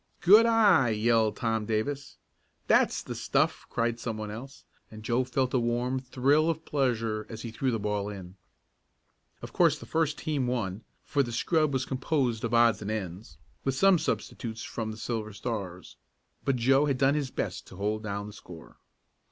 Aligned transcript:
"Good 0.21 0.47
eye!" 0.47 0.89
yelled 0.89 1.35
Tom 1.35 1.67
Davis. 1.67 2.17
"That's 2.65 3.03
the 3.03 3.13
stuff!" 3.13 3.67
cried 3.69 3.99
some 3.99 4.17
one 4.17 4.31
else, 4.31 4.65
and 4.89 5.03
Joe 5.03 5.23
felt 5.23 5.53
a 5.53 5.59
warm 5.59 5.99
thrill 5.99 6.49
of 6.49 6.65
pleasure 6.65 7.27
as 7.29 7.43
he 7.43 7.51
threw 7.51 7.69
the 7.69 7.77
ball 7.77 8.09
in. 8.09 8.35
Of 9.43 9.53
course 9.53 9.77
the 9.77 9.85
first 9.85 10.17
team 10.17 10.47
won, 10.47 10.83
for 11.03 11.21
the 11.21 11.31
scrub 11.31 11.71
was 11.71 11.85
composed 11.85 12.43
of 12.43 12.51
odds 12.51 12.81
and 12.81 12.89
ends, 12.89 13.37
with 13.63 13.75
some 13.75 13.99
substitutes 13.99 14.63
from 14.63 14.89
the 14.89 14.97
Silver 14.97 15.33
Stars, 15.33 15.97
but 16.43 16.55
Joe 16.55 16.85
had 16.87 16.97
done 16.97 17.13
his 17.13 17.29
best 17.29 17.67
to 17.67 17.75
hold 17.75 18.01
down 18.01 18.25
the 18.25 18.33
score. 18.33 18.77